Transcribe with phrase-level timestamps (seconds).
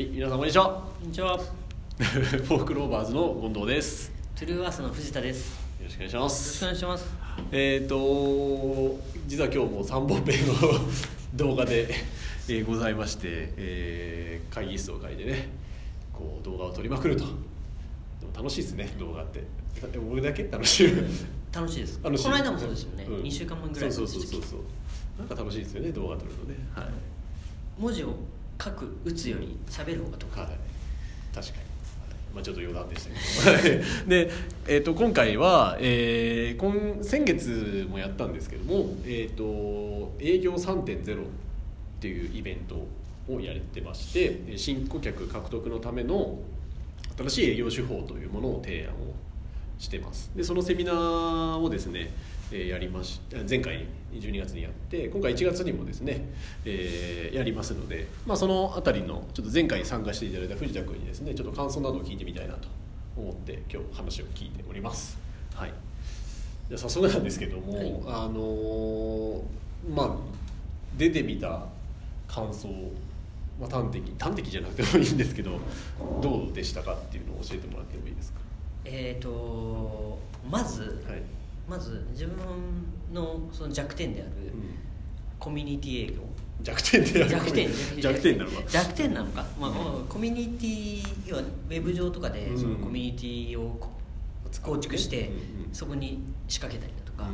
[0.00, 0.82] はい、皆さんこんにちは。
[0.98, 1.36] こんにちは。
[2.00, 4.08] フォークローバーズの近藤です。
[4.08, 5.50] よトゥルーアースの藤田です。
[5.78, 6.66] よろしくお願いしまろしくすお。
[6.68, 7.04] 願いします。
[7.52, 10.54] えっ、と実は今日も三本編の
[11.36, 11.90] 動画で、
[12.48, 15.50] えーございまして、えー会議室を借りてね、
[16.14, 17.24] こう動画を撮りまくると。
[17.26, 17.36] でも
[18.34, 19.44] 楽しいですね、動画って。
[19.92, 20.92] でも俺だけ楽しい？
[21.52, 22.00] 楽しいです。
[22.02, 23.04] 楽しの間もそうですよね。
[23.06, 24.60] うん二週間前ぐらいそうのそうそうそうそう。
[25.18, 26.54] なんか楽しいですよね、動画撮るのね。
[26.74, 26.86] はい。
[27.78, 28.14] 文字を
[28.62, 30.36] 書く打つより喋る方が得。
[30.36, 30.40] 意。
[30.40, 30.48] はい、
[31.34, 31.58] 確かに、
[32.34, 33.08] まあ、ちょっと余談でし
[33.44, 33.84] たけど。
[34.06, 34.30] で、
[34.68, 41.26] えー、と今回は、えー今先月もやったんですけども、えー、と営業3.0っ
[42.00, 42.86] ていうイベント
[43.32, 46.38] をやってましてえー新顧客獲得のための
[47.16, 49.14] 新しい営業手法というものを提案を
[49.78, 50.30] してます。
[50.36, 52.10] でそのセミナーをですね、
[52.52, 56.24] えーやりまし前回12月にやって今回1月にもですね、
[56.64, 62.68] えーやりますので、まあ、そのあたりのちょっと前回参加していただいた藤田君にですねちょっと感想などを聞いてみたいなと
[63.16, 65.16] 思って今日話を聞いております。
[65.54, 65.72] はい。
[66.68, 67.86] じゃあ早速なんですけども、はい。
[68.06, 69.42] あのー
[69.94, 70.16] まあ
[70.96, 71.64] 出てみた
[72.28, 72.68] 感想
[73.60, 75.58] まあ、端的端的じゃなくてもいいんですけど
[76.22, 78.40] どうでしたかっていうのを教えてもらってもいいですか？
[78.86, 80.18] えっ、と
[80.50, 81.22] まず、はい、
[81.70, 82.36] まず自分
[83.12, 84.74] のその弱点であるうん。
[85.38, 86.22] コミュニティ営業。
[86.62, 87.70] 弱点で弱点。
[87.98, 88.62] 弱点なのか。
[88.68, 89.70] 弱点なのか、まあ、
[90.08, 92.58] コミュニティ要はウェブ上とかでうん。
[92.58, 93.88] そのコミュニティをこ
[94.62, 95.30] 構築して
[95.72, 97.30] そこに仕掛けたりだとか、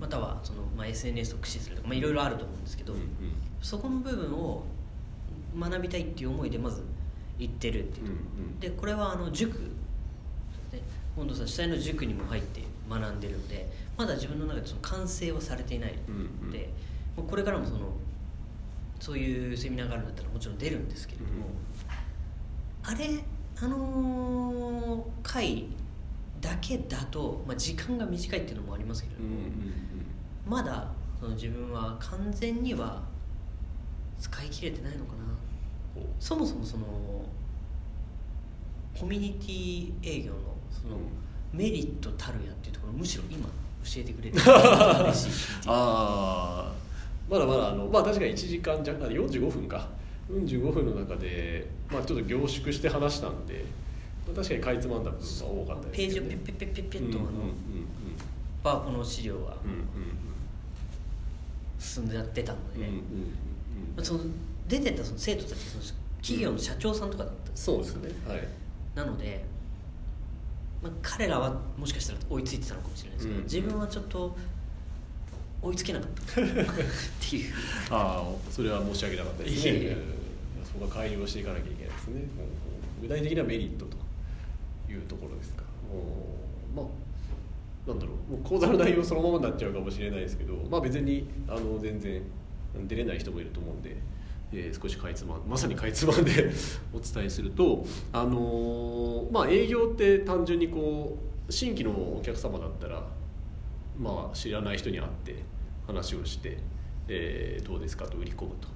[0.00, 2.94] またはその、まあ、SNS を駆使するとか、まあ、いろいろあると思うんですけど、
[3.62, 4.64] そこの部分を
[5.56, 6.82] 学びたいっていう思いでまず
[7.38, 8.18] 行ってるっていうとこ。
[8.60, 9.58] ろ、でこれはあの塾。
[10.72, 10.82] で
[11.14, 15.94] 本藤さん主催の塾にも入って学んでるのでまだ自分の中でその完成はされていない
[16.42, 16.70] ので、
[17.16, 17.78] もうこれからもその
[19.00, 21.46] そういうセミナーがあるんだったらもちろん出るんですけれども、
[22.82, 23.24] あれ
[23.58, 25.66] あのー回
[26.40, 29.50] だけだと、まあ、時間が短いっていうのもありますけれども、うんうんうん。
[30.46, 33.02] まだその自分は完全には
[34.20, 35.16] 使い切れてないのかな。
[36.20, 36.84] そもそもその
[38.98, 40.38] コミュニティ営業の
[40.70, 41.02] そのうん
[41.56, 43.52] メリットたるやっていうところむしろ今教
[43.98, 45.12] えてくれて あ
[45.66, 46.72] あ
[47.28, 49.88] まだまだあのまあ確かに1時間弱あ45分か。
[50.30, 53.64] 45分の中で、まあ、ちょっと凝縮して話したんで、
[54.26, 57.54] まあ確かにかいつまんだ部分が多かったですページをペッペッペッペッとあのうんうんうん。
[58.62, 59.86] パワポの資料はうんうん
[61.78, 63.02] 進んでやってたので、うんうんうんうん。
[63.96, 64.20] まあその
[64.66, 65.84] 出てたその生徒たちその
[66.20, 68.10] 企業の社長さんとかだったんですそうですね。
[68.26, 68.48] はい。
[68.96, 69.44] なので、
[70.82, 73.44] まあ、彼らはもしかしたら追いついてたのかもしれないですけど、うん。
[73.44, 74.36] 自分はちょっと
[75.62, 76.40] 追いつけなかった。
[76.40, 76.44] っ
[77.20, 77.54] ていう。
[77.90, 79.70] ああそれは申し訳なかったですね。
[79.70, 79.88] いえいえ。
[79.92, 80.26] うん
[80.66, 82.22] そこは改良していかなきゃいけないですね。
[83.00, 83.96] 具体的なメリットと
[84.92, 85.62] いうところですか。
[85.90, 86.86] うんまあ
[87.88, 88.32] なんだろう。
[88.32, 92.20] もう講座の内容そのままになっちゃうかもしれないですけどまあ別にあの全然
[92.86, 93.96] 出れない人もいると思うんで、
[94.58, 96.50] えー少しかいつまんまさにかいつまんで
[96.94, 101.18] お伝えするとあのーまあ営業って単純にこ
[101.48, 103.06] う新規のお客様だったら
[103.98, 105.36] まあ知らない人に会って
[105.86, 106.58] 話をして、
[107.06, 108.68] えーどうですかと売り込むと、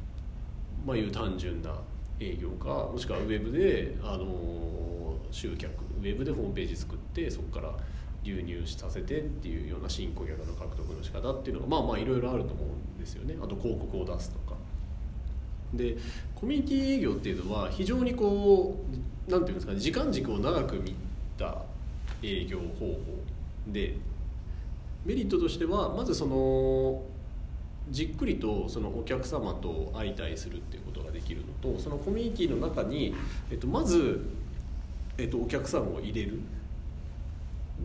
[0.87, 1.75] まあ、いう単純な
[2.21, 4.91] 営業かもしくはウェブで、あのー
[5.33, 5.71] 集客
[6.01, 7.73] ウェブでホームページ作ってそこから
[8.25, 12.67] 流入させてっていうような新顧客の獲得の仕方っていうのがまあまあいろいろあると思う
[12.97, 14.50] んですよねあと広告を出すとか。
[15.75, 15.97] で
[16.35, 18.77] コミュニティ営業っていうのは非常にこ
[19.29, 20.95] うなんていうんですかね時間軸を長く見
[21.39, 21.59] た
[22.23, 22.99] 営業方法
[23.69, 23.97] で
[25.05, 27.03] メリットとしてはまずその
[27.91, 33.15] じっくりとそのお客様と相対するっていうことができるのとそのコミュニティの中に、
[33.51, 34.21] えっと、まず、
[35.19, 36.41] えっと、お客さんを入れる。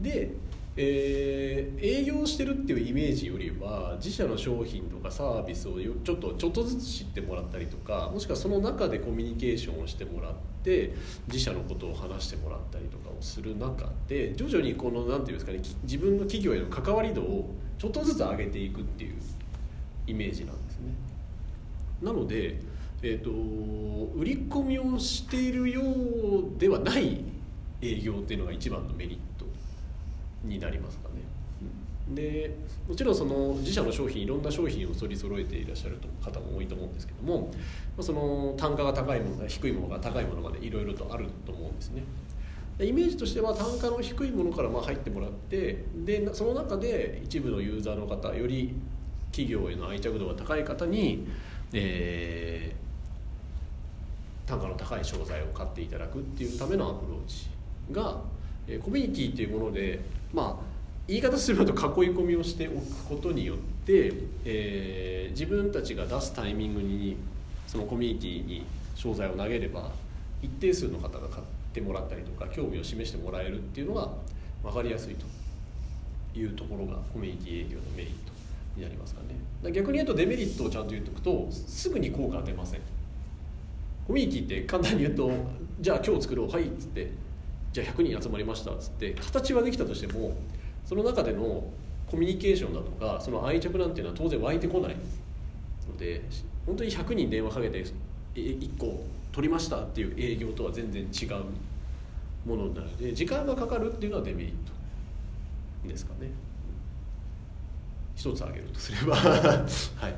[0.02, 0.32] で、
[0.76, 1.56] えー
[1.86, 10.94] 営業してるっていうイメージよりは自社の商品とかサービスをちょっとちょっとずつ知ってもらったりとかもしくはその中でコミュニケーションをしてもらって
[11.28, 19.16] 自社のことを話してもらったりとかをする中で徐々にこのなんていうんですかね自分の企業への関わり度をちょっとずつ上げていくっていう
[20.08, 20.94] イメージなんですね。
[22.02, 22.60] なので、
[23.02, 23.32] えー、と
[24.18, 27.24] 売り込みをしているようではない
[27.82, 29.35] 営業っていうのが一番のメリット
[30.48, 31.16] になりますかね。
[32.14, 32.56] で
[32.88, 37.52] もちろんその自社の商品いろんな商品を取り揃えていらっしゃる方も多いと思うんですけども、
[38.00, 42.04] その単価が高いもの低いものが高いものまでいろいろとあると思うんですね。
[42.80, 48.76] イメージとしては単価の低いものからまあ入ってもらってでその中で一部のユーザーの方より
[49.32, 51.28] 企業への愛着度が高い方に、
[51.74, 52.86] えー
[54.46, 57.48] 単価の高い商材を買っていただくっていうためのアプローチ
[57.92, 58.22] が、
[58.68, 60.00] え、コミュニティっていうもので
[60.34, 60.66] まあ
[61.08, 64.14] 言い方すると囲い込みをしておくことによって、
[64.44, 67.18] えー、自分たちが出すタイミングに
[67.68, 68.66] そのコミュニティに
[68.96, 69.92] 商材を投げれば
[70.42, 74.10] 一定数の方が買ってもらったりとか興味を示してもらえるっていうのが
[74.64, 75.26] 分かりやすいと。
[76.40, 78.34] いうところがコミュニティ営業のメリット
[78.76, 79.72] になりますかね。
[79.72, 82.82] 逆に言うとデメリットをちゃんと言っておくとすぐに効果は出ません。
[84.08, 85.32] コミュニティって簡単に言うと
[85.80, 87.10] じゃあ今日作ろうはいっつって
[87.76, 90.34] じゃあ100人集まりましたっつって形はできたとしても
[90.86, 91.62] その中での
[92.08, 94.96] コミュニケーションだとかその愛着なんていうのは当然湧いてこない
[95.86, 96.22] ので
[96.66, 97.84] 本当に100人電話かけて
[98.34, 104.52] 1個取りましたっていう営業とは全然違うものなので時間がかかるっていうのはデメリッ
[105.84, 106.30] トですかね。
[108.16, 109.18] 一つ挙げるとすれば。
[109.20, 110.16] はい。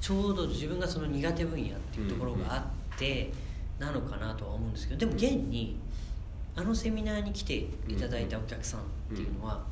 [0.00, 3.30] ちょうど自分がその苦手分野っていうところがあって
[3.78, 5.78] なのかなとは思うんですけどでも現に
[6.56, 7.54] あのセミナーに来て
[7.88, 8.84] いただいたお客さんっ
[9.14, 9.62] ていうのは、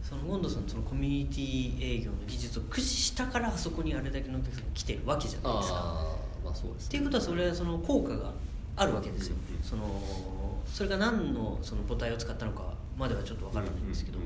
[0.00, 6.16] そのモンドさんのそのコミュニティ営業の技術を駆使したからあそこにあれだけのお客さんが来てるわけじゃないですか。
[6.44, 8.32] まあそうです、ね、っていうことはそれはその効果が
[8.76, 9.36] あるわけですよ。
[9.62, 9.82] その
[10.66, 14.22] それが何のその母体を使ったのかまではちょっと分からないんですけど、っ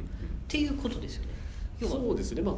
[0.46, 1.30] ていうことですよね。
[1.80, 2.54] そうですね、まあ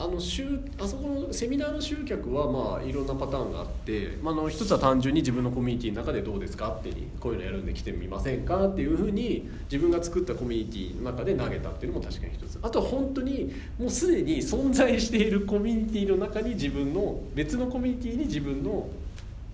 [0.00, 12.60] あの集あそこのセミナーの集客はまあいろんなパターンがあって、まあ、の一つは単純に自分のコミュニティの中でどうですかってにこういうのやるんで来てみませんかっていうふうに自分が作ったコミュニティの中で投げたっていうのも確かに一つ。
[12.62, 18.88] あとは本当にもうすでに存在しているコミュニティの中に自分の別のコミュニティに自分の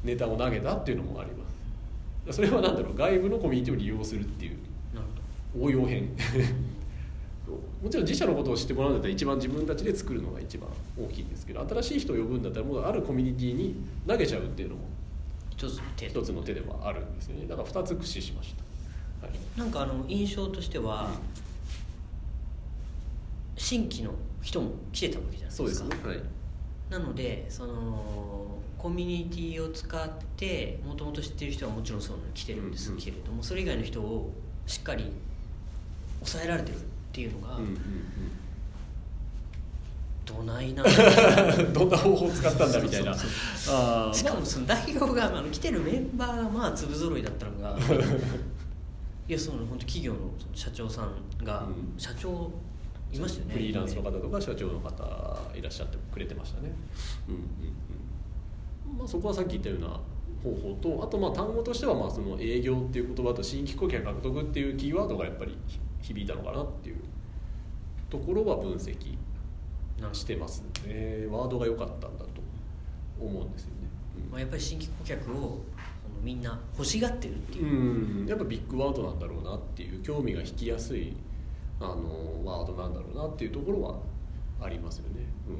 [0.04, 2.36] ネタを投げたっていうのもあります。
[2.36, 2.96] それは何だろう？
[2.96, 4.56] 外部のコミュニティを利用するっていう。
[5.56, 6.08] 応用編
[7.46, 10.68] もちろん自社のことを知ってもらうんだったら一番自分たちで作るのが一番
[10.98, 13.76] 大きいんですけど新しい人を呼ぶんだったらもうあるコミュニティに
[14.06, 14.82] 投げちゃうっていうのも
[15.50, 17.46] 一つ一つの手ではあるんですよね。
[17.46, 18.54] だから2つ駆使しまし
[19.20, 21.12] た、はい、なんかあの印象としては、うん、
[23.56, 25.56] 新規の人も来てたわけじゃないですか。
[25.56, 26.20] そうですね、はい、
[26.90, 34.32] なのでそのコミュニティを使ってもともと知ってる人はもちろんそう来てるんですけれども、うんうん、それ以外の人を
[34.66, 35.12] しっかり
[36.20, 36.78] 抑えられてる
[37.14, 37.78] っていうのが、うんうんうん。
[40.24, 40.82] どないな
[41.72, 43.14] どんな方法を使ったんだみたいな。
[43.14, 45.30] しかもその代表があ。
[45.40, 47.78] の来てるメンバーがまあ粒揃いだったのが
[49.28, 50.18] いやその本当企業の
[50.52, 52.50] 社長さんが、うん、社長
[53.12, 53.52] いましたよね。
[53.52, 56.72] フリーランスの方とか社長の方いらっしゃってくれてましたね、
[57.28, 57.40] うんうん
[58.90, 58.98] うん。
[58.98, 60.00] まあ、そこはさっき言ったような
[60.42, 65.56] 方法とあとまあ単語としてはまあその営業っていう言葉と新規顧客獲得っていうキーワードがやっぱり
[66.04, 66.96] 響いたのかなっていう
[68.10, 69.16] ところは分析
[70.12, 72.28] してますねワードが良かったんだと
[73.18, 73.88] 思うんですよね、
[74.26, 75.62] うん、まあ、やっぱり新規顧客を
[76.22, 81.14] みんな欲しがってるっていう、うん、やっぱビッグワードなんだろうなっていう興味が引きやすい
[81.80, 83.98] あのワードなんだろうなっていうところは
[84.60, 85.56] ありますよね、うん、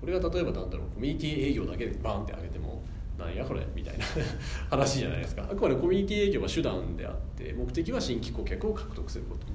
[0.00, 2.82] これが例えばなんだろうコミュニティ営業だけでバンって上げても
[3.18, 4.04] なんやこれみたいな
[4.70, 5.44] 話じゃないですか。
[5.44, 9.46] あくまでコミュニティ営業は手段であって目的は新規顧客を獲得すること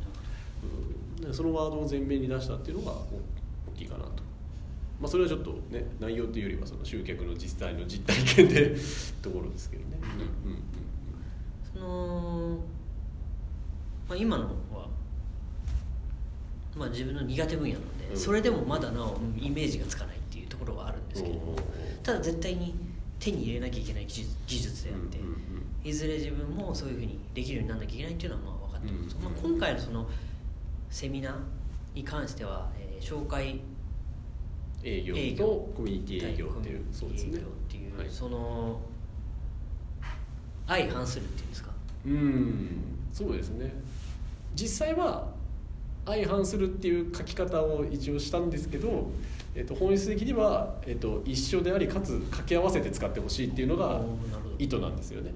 [1.32, 4.24] そのワードを前面に出したっていうのが大きいかなと、
[5.00, 8.76] まあ、それはちょっとね内容というよりはその集客の実際の実体験で
[9.22, 10.00] ところですけどね、
[10.46, 10.52] うん。
[10.52, 10.62] うんうん、
[11.74, 12.58] その、
[14.08, 14.88] まあ、今のは、
[16.76, 21.56] まあ、自分の苦手分野なので、うん、それでもまだなおイメージがつかないっていうところはあるんですけども、
[22.04, 22.74] ただ絶対に
[23.20, 25.20] 手に入れなきゃいけない技術であって、
[25.84, 30.10] いずれ自分もそういうふうにできるようにならなきゃいけないっていうのはまあ分かってます、まあ、今回のその
[30.90, 31.34] セミナー
[31.96, 33.60] に関しては、えー、紹介
[34.84, 35.16] 営業
[35.46, 37.38] とコミュニティ営業っていうそうですね。
[37.38, 38.80] っていう、はい、その
[40.68, 41.72] 相反するっていうんですか？
[42.06, 42.80] うん
[43.12, 43.74] そうですね。
[44.56, 45.28] 実際は
[46.06, 49.12] 相反するっていう書き方を一応したんですけど、
[49.54, 54.02] えー、と本質的には、えー、と一緒でありかつ掛け合わせて使ってほしいっていうのが
[54.58, 55.32] 意図なんですよね。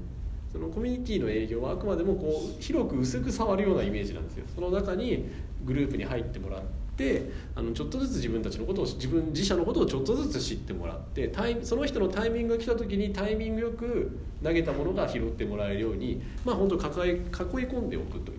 [0.54, 4.46] そのコミュニティの営業はあくまでもこう広く薄く触るようなイメージなんですよ。
[4.54, 5.26] その中に
[5.66, 6.62] グループに入ってもらっ
[6.96, 18.38] てあのちょっとずつ自分たちのことを自分自社のことをちょっとずつ知ってもらってタイその人のタイミングが来た時にタイミングよく投げたものが拾ってもらえるようにまあ本当抱え囲い込んでおくという。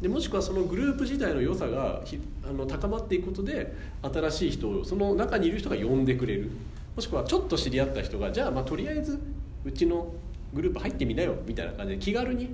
[0.00, 2.02] でもしくはそのグループ自体の良さが
[2.48, 6.50] あの高まっていくことで新しい人をその中にいる人が呼んでくれる。
[6.94, 9.20] もしくはちょっと知り合った人がじゃあまあとりあえず
[9.64, 10.12] うちの
[10.54, 12.50] グループ入ってみなよみたいな感じで気軽に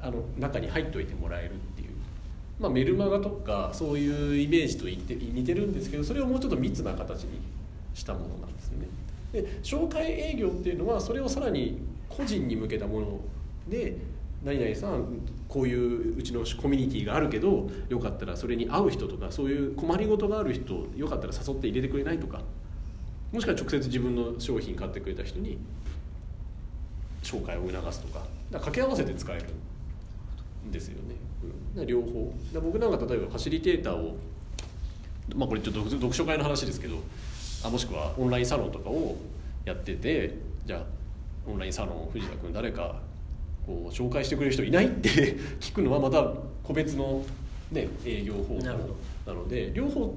[0.00, 1.90] あの中に入っておいてもらえるっていう、
[2.60, 7.40] まあ、メルマガとかそういうイメージと似て似てるんですけどそれをもうちょっと密な形に
[7.94, 8.86] したものなんですね。
[9.32, 11.78] で紹介営業っていうのはそれをさらに
[12.08, 13.20] 個人に向けたもの
[13.68, 13.96] で
[14.44, 15.04] 何々さん
[15.48, 22.42] こういううちのコミュニティがあるけどよかったらそれに会う人とかそういう困りごとがある人よかったら誘って入れてくれないとか。
[23.32, 25.58] もしくは直接自分の商品買ってくれた人に
[27.26, 28.20] 紹介を促すとか。
[28.20, 29.44] だから掛け合わせて使える
[30.68, 31.16] んですよね、
[31.76, 32.32] うん、両方。
[32.52, 34.16] だ僕なんか例えばファシリテーターを
[35.34, 36.98] まあこれちょっと読書会の話ですけど
[37.64, 39.16] あもしくはオンラインサロンとかを
[39.64, 40.82] やっててじゃあ
[41.50, 43.00] オンラインサロン藤田君誰か
[43.66, 47.24] こう紹介してくれる人いないって 聞くのはまた個別の、
[47.72, 48.76] ね、営業方法な
[49.34, 50.16] ので両方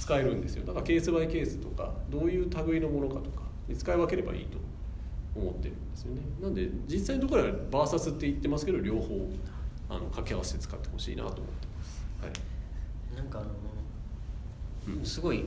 [0.00, 0.64] 使えるんですよ。
[0.64, 3.42] だからケースバイケースとかどういう類のものかとか
[3.76, 4.58] 使い分ければいいと
[5.34, 6.22] 思ってるんですよね。
[6.40, 9.28] なんで実際のところはバーサスって言ってますけど両方
[9.88, 11.44] あの掛け合わせて使ってほしいなと思って
[11.78, 15.44] ます、はい、なんかあの、うん、すごい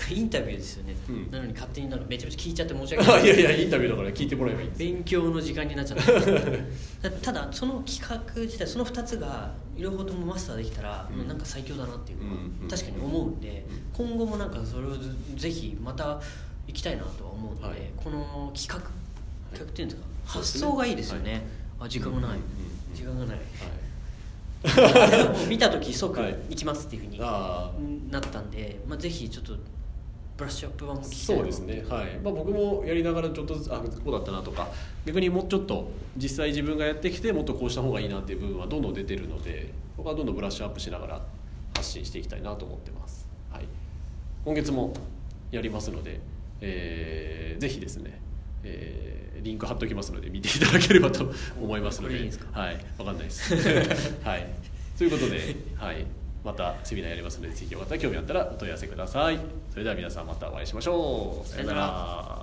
[0.10, 3.24] インタビューですよね、うん、なのに勝手になんかめちゃめちゃ聞いちゃって申し訳ない。
[3.26, 7.10] いやいやインタビューだから聞いてもらえばいい勉強の時間になっちゃった。
[7.22, 12.36] ただその企画自体その2つが両方ともマスターできたら、うん、なんか最強だなっていうのは
[12.70, 14.92] 確かに思うんで、うん、今後もなんかそれを
[15.36, 16.20] ぜひまた
[16.70, 18.76] 行きたいなとは思うので、はい、この企画
[19.52, 19.84] 企画ってい。
[19.84, 21.42] うんですか、発想がいいですよね、はい、
[21.80, 22.38] あ時間がない、
[22.94, 23.42] 時間がない、は
[25.44, 27.18] い、 見た時即行きますっていうふうに
[28.10, 29.54] なったんで、まあ、ぜひちょっと
[30.36, 31.84] ブラッシュアップ版も聞きそうですね。
[31.88, 34.68] はい、まあ、僕もやりながらちょっとずつあこうだったなとか
[35.04, 41.20] 逆にもうちょっと実際自分がやってきてもっとこうした方がいいなっていう部分はどんどん出てるので僕はどんどんブラッシュアップしながら
[41.74, 43.64] 発信していきたいなと思ってます、はい、
[44.44, 44.94] 今月も
[45.50, 46.20] やりますので、
[46.60, 48.20] えー、ぜひですね、
[48.62, 52.14] えー、リンク貼っておきますので見ていただければと思いますので。
[52.52, 53.54] はい分かんないです。
[54.24, 54.46] はい。
[54.96, 56.04] ということではい。
[56.44, 59.38] またセミナーやりますのでぜひよかったら興味あったらお問い合わせください。
[59.70, 61.48] それでは皆さんまたお会いしましょう。
[61.48, 62.39] さよなら